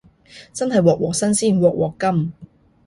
[0.51, 2.33] 真係鑊鑊新鮮鑊鑊甘